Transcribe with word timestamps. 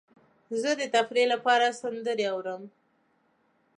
زه 0.61 0.69
د 0.79 0.81
تفریح 0.95 1.25
لپاره 1.33 1.77
سندرې 1.81 2.25
اورم. 2.33 2.61